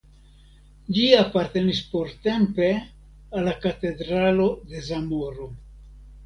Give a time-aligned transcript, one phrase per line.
[0.95, 5.49] Ĝi apartenis portempe al la Katedralo de Zamoro.